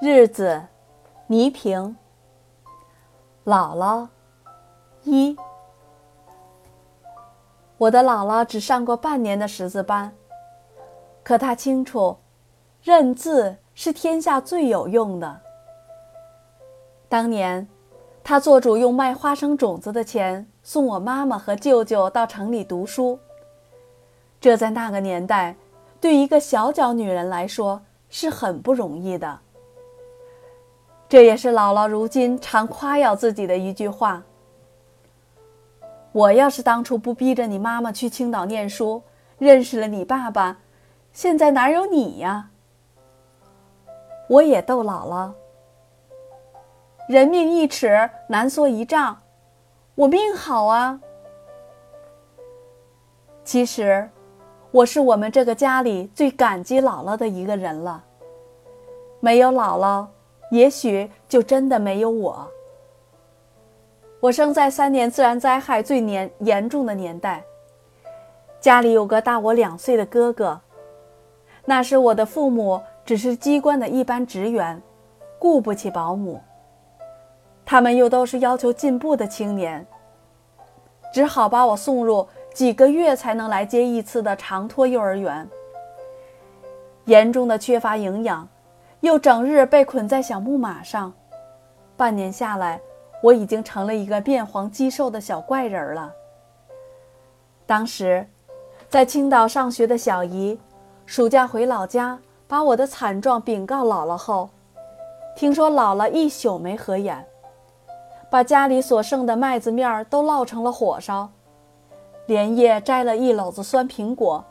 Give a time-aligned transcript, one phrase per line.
[0.00, 0.62] 日子，
[1.26, 1.96] 倪萍。
[3.44, 4.06] 姥姥，
[5.02, 5.36] 一。
[7.78, 10.14] 我的姥姥只上过半年的识字班，
[11.24, 12.16] 可她清楚，
[12.80, 15.40] 认字是天下最有用的。
[17.08, 17.66] 当年，
[18.22, 23.18] 她做主用卖花生种子的钱送我妈妈和舅舅到城里读书。
[24.40, 25.56] 这在那个年代，
[26.00, 29.40] 对一个小脚女人来说是很不容易的。
[31.08, 34.22] 这也是姥姥如今常夸耀自己的一句话
[36.12, 39.02] ：“我要是当初不逼着你妈妈去青岛念书，
[39.38, 40.58] 认识了你爸爸，
[41.14, 42.50] 现在哪有你呀？”
[44.28, 45.32] 我也逗姥姥
[47.08, 49.16] ：“人命一尺，难缩一丈，
[49.94, 51.00] 我命好啊。”
[53.44, 54.10] 其实，
[54.70, 58.04] 我是我们这个家里最感激姥姥的一个人了。
[59.20, 60.06] 没有姥姥。
[60.50, 62.48] 也许就真的没有我。
[64.20, 67.42] 我生在三年自然灾害最年严重的年代，
[68.60, 70.60] 家里有个大我两岁的哥哥。
[71.64, 74.80] 那时我的父母只是机关的一般职员，
[75.38, 76.40] 雇不起保姆。
[77.64, 79.86] 他们又都是要求进步的青年，
[81.12, 85.46] 只好把我送入几个月才能来接一次的长托幼儿园。
[87.04, 88.48] 严重的缺乏营养。
[89.00, 91.12] 又整日被捆在小木马上，
[91.96, 92.80] 半年下来，
[93.22, 96.12] 我已经成了一个变黄肌瘦的小怪人了。
[97.64, 98.26] 当时，
[98.88, 100.58] 在青岛上学的小姨，
[101.06, 102.18] 暑假回老家，
[102.48, 104.50] 把我的惨状禀告姥姥后，
[105.36, 107.24] 听说姥姥一宿没合眼，
[108.28, 111.30] 把家里所剩的麦子面都烙成了火烧，
[112.26, 114.44] 连夜摘了一篓子酸苹果，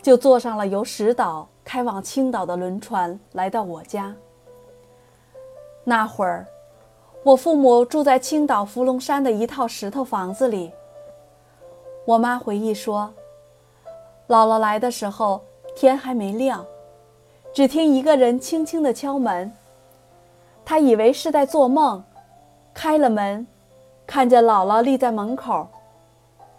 [0.00, 1.48] 就坐上了由石岛。
[1.72, 4.12] 开往青岛的轮船来到我家。
[5.84, 6.44] 那会儿，
[7.22, 10.72] 我父母住在青岛伏龙山的一套石头房子里。
[12.04, 13.08] 我妈回忆说，
[14.26, 15.40] 姥姥来的时候
[15.76, 16.66] 天还没亮，
[17.52, 19.52] 只听一个人轻轻地敲门。
[20.64, 22.02] 她以为是在做梦，
[22.74, 23.46] 开了门，
[24.08, 25.68] 看见姥姥立在门口，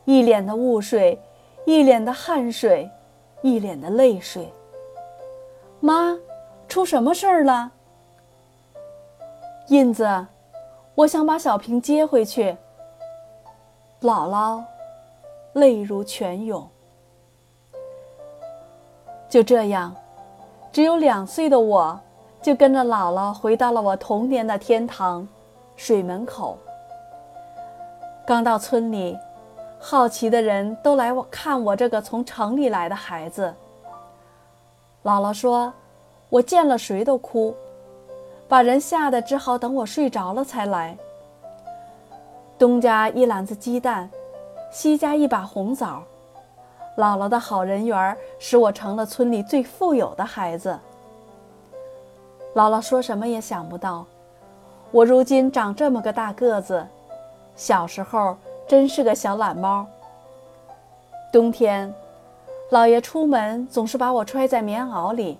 [0.06, 1.20] 一脸的雾水，
[1.66, 2.90] 一脸的汗水，
[3.42, 4.50] 一脸的泪水。
[5.84, 6.16] 妈，
[6.68, 7.72] 出什么事儿了？
[9.70, 10.28] 印子，
[10.94, 12.56] 我想把小平接回去。
[14.02, 14.64] 姥姥
[15.54, 16.68] 泪如泉涌。
[19.28, 19.96] 就这样，
[20.72, 22.00] 只有两岁的我，
[22.44, 25.28] 就跟着姥姥回到了我童年的天堂——
[25.76, 26.60] 水门口。
[28.24, 29.18] 刚到村里，
[29.80, 33.52] 好奇的人都来看我这个从城里来的孩子。
[35.04, 35.74] 姥姥说
[36.30, 37.56] ：“我见了谁都哭，
[38.48, 40.96] 把人吓得只好等我睡着了才来。
[42.60, 44.08] 东家一篮子鸡蛋，
[44.72, 46.04] 西家一把红枣。
[46.98, 50.78] 姥姥的好人缘使我成了村里最富有的孩子。
[52.54, 54.06] 姥姥说什么也想不到，
[54.92, 56.86] 我如今长这么个大个子，
[57.56, 59.84] 小时候真是个小懒猫。
[61.34, 61.92] 冬天。”
[62.72, 65.38] 老爷出门总是把我揣在棉袄里，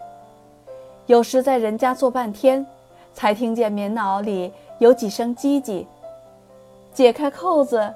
[1.06, 2.66] 有时在人家坐半天，
[3.14, 5.86] 才听见棉袄里有几声叽叽。
[6.94, 7.94] 解开扣子，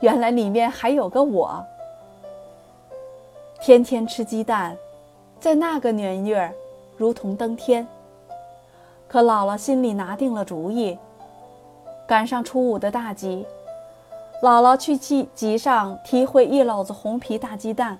[0.00, 1.64] 原来里面还有个我。
[3.60, 4.76] 天天吃鸡蛋，
[5.38, 6.52] 在那个年月，
[6.96, 7.86] 如同登天。
[9.06, 10.98] 可姥姥心里拿定了主意，
[12.04, 13.46] 赶上初五的大集，
[14.42, 17.96] 姥姥去集集上提回一篓子红皮大鸡蛋。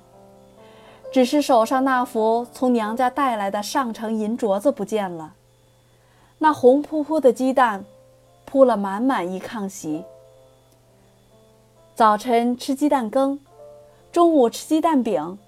[1.12, 5.34] 只是手上那副从娘家带来的上乘银镯子不见了，
[6.38, 7.84] 那红扑扑的鸡蛋，
[8.46, 10.04] 铺了满满一炕席。
[11.94, 13.38] 早晨吃鸡蛋羹，
[14.10, 15.38] 中午吃鸡蛋饼，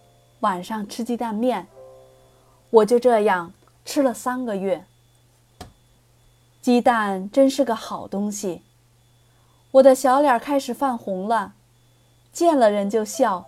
[0.41, 1.67] 晚上吃鸡蛋面，
[2.69, 3.55] 我就这样
[3.87, 4.85] 吃了三个月。
[6.61, 8.61] 鸡蛋真是个好东西，
[9.71, 11.55] 我的小脸开始泛红了，
[12.35, 13.47] 见了人就笑。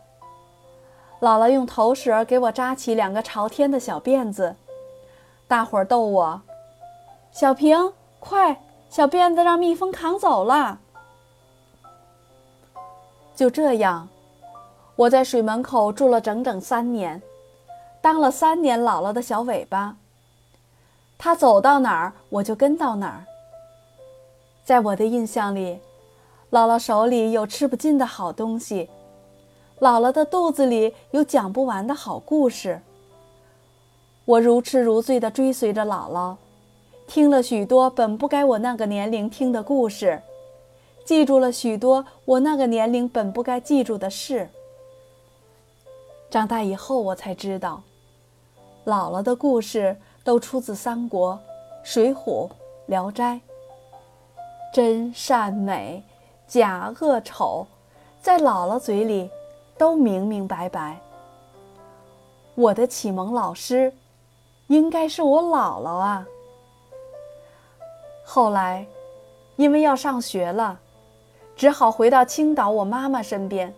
[1.21, 4.55] 姥姥用头绳给我扎起两个朝天的小辫子，
[5.49, 6.43] 大伙儿逗我
[7.33, 8.61] ：“小平，快，
[8.91, 10.79] 小辫子让蜜蜂扛走了。”
[13.35, 14.09] 就这样，
[14.95, 17.23] 我在水门口住了整整三年，
[18.01, 19.97] 当了三年姥姥的小尾巴。
[21.19, 23.25] 她走到哪儿，我就跟到哪儿。
[24.65, 25.81] 在我的印象里，
[26.51, 28.91] 姥姥手里有吃不尽的好东西。
[29.79, 32.81] 姥姥的肚子里有讲不完的好故事。
[34.25, 36.37] 我如痴如醉地追随着姥姥，
[37.07, 40.23] 听了许多本不该我那个年龄听的故事，
[41.05, 44.49] 记住了许多我那个年龄本不该记住的事。
[46.31, 47.83] 长大以后，我才知道，
[48.87, 51.35] 姥姥的故事都出自《三国》
[51.85, 52.49] 《水浒》
[52.87, 53.35] 《聊斋》，
[54.75, 56.03] 真善美、
[56.49, 57.67] 假恶丑，
[58.21, 59.31] 在姥姥嘴里
[59.79, 60.99] 都明明白白。
[62.55, 63.93] 我的启蒙老师，
[64.69, 66.27] 应该是我姥姥啊。
[68.25, 68.87] 后来，
[69.57, 70.79] 因为要上学了，
[71.55, 73.75] 只好回到青岛我妈妈身边。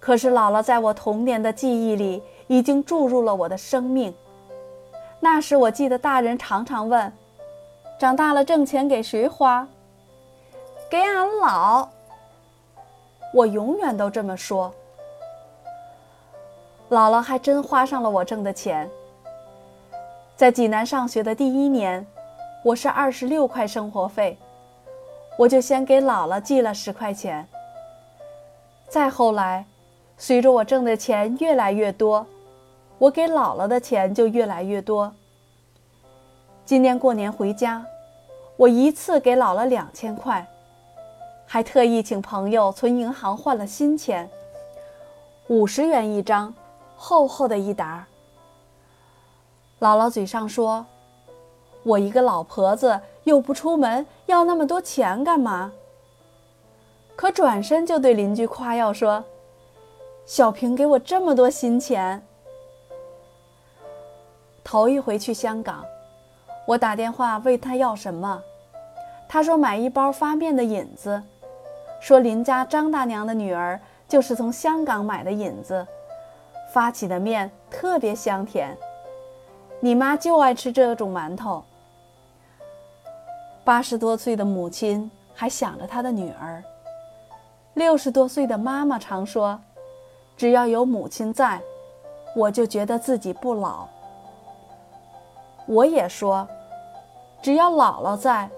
[0.00, 4.14] 可是姥姥在我童年的记忆里已经注入了我的生命。
[5.20, 7.12] 那时我记得大人常常问
[7.98, 9.66] ：“长大了挣钱给谁花
[10.88, 11.88] ？”“给俺姥。”
[13.36, 14.72] 我永远都这么说。
[16.88, 18.88] 姥姥还真花上了我挣的钱。
[20.34, 22.06] 在济南上学的第一年，
[22.64, 24.38] 我是二十六块生活费，
[25.36, 27.46] 我就先给姥姥寄了十块钱。
[28.88, 29.66] 再后来。
[30.18, 32.26] 随着我挣的钱越来越多，
[32.96, 35.12] 我给姥姥的钱就越来越多。
[36.64, 37.84] 今年过年回家，
[38.56, 40.46] 我一次给姥姥两千块，
[41.46, 44.28] 还特意请朋友存银行换了新钱，
[45.48, 46.52] 五十元一张，
[46.96, 48.04] 厚厚的一沓。
[49.80, 50.84] 姥姥嘴上说
[51.84, 55.72] ：“我一个老婆子又不出门，要那么多钱干嘛？”
[57.14, 59.24] 可转身就对邻居夸耀说。
[60.26, 62.20] 小平给我这么多新钱。
[64.64, 65.84] 头一回去香港，
[66.66, 68.42] 我打电话问他要什么，
[69.28, 71.22] 他说买一包发面的引子，
[72.00, 75.86] 说邻家张大娘的女儿就是从香港买的引子，
[76.72, 78.76] 发起的面特别香甜，
[79.80, 81.64] 你妈就爱吃这种馒头。
[83.64, 86.62] 八十多岁的母亲还想着她的女儿，
[87.74, 89.58] 六十多岁的妈妈常说。
[90.36, 91.58] 只要有母亲在，
[92.34, 93.88] 我就觉得自己不老。
[95.66, 96.46] 我也说，
[97.40, 98.48] 只要姥姥在，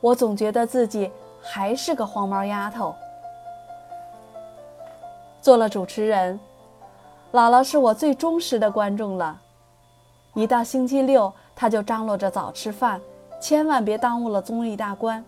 [0.00, 1.12] 我总觉得自己
[1.42, 2.94] 还是个黄毛丫头。
[5.40, 6.38] 做了主持人，
[7.32, 9.40] 姥姥是我最忠实的观众了。
[10.34, 13.00] 一到星期六，她就张罗着早吃饭，
[13.40, 15.24] 千万别耽误了综艺大观。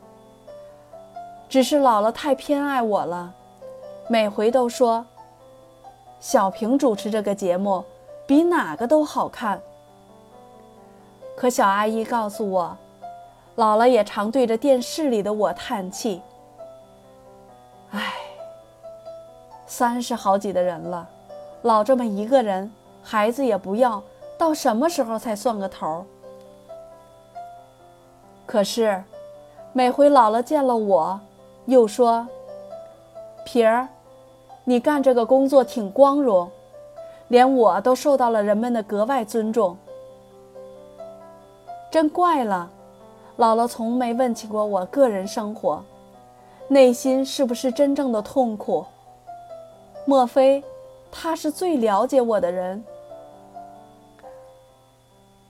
[1.49, 3.33] 只是姥姥太偏爱我了，
[4.09, 5.05] 每回都说。
[6.21, 7.83] 小平主持这个节目，
[8.27, 9.61] 比哪个都好看。
[11.37, 12.77] 可小阿姨告诉我，
[13.61, 16.23] 姥姥也常对着电视里的我叹气。
[17.91, 18.15] 唉，
[19.67, 21.07] 三十好几的人了，
[21.61, 22.73] 老这么一个人，
[23.03, 24.03] 孩子也不要，
[24.39, 26.07] 到什么时候才算个头？
[28.47, 29.05] 可是，
[29.75, 31.21] 每回姥姥见了我，
[31.67, 32.27] 又说
[33.45, 33.87] ：“平儿。”
[34.65, 36.49] 你干这个工作挺光荣，
[37.29, 39.77] 连我都受到了人们的格外尊重。
[41.91, 42.71] 真怪了，
[43.41, 45.83] 姥姥从没问起过我个人生活，
[46.69, 48.85] 内心是不是真正的痛苦？
[50.05, 50.63] 莫非
[51.11, 52.85] 她是最了解我的人？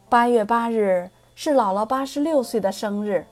[0.08, 3.26] 八月八日是姥姥八十六岁的生日，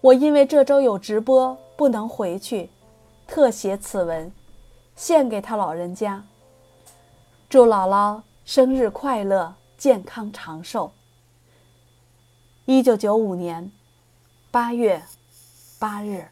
[0.00, 2.70] 我因为这周有直播不能回去，
[3.26, 4.32] 特写此文。
[4.96, 6.24] 献给她老人家。
[7.50, 10.90] 祝姥姥生日快乐，健康长寿。
[12.64, 13.72] 一九九五年
[14.52, 15.02] 八月
[15.80, 16.28] 八日。